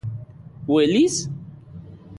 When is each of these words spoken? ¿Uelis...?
¿Uelis...? 0.67 1.15